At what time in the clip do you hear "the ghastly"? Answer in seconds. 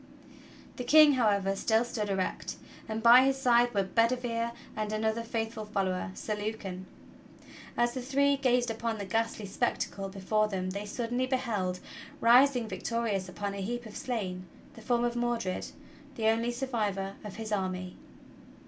8.97-9.45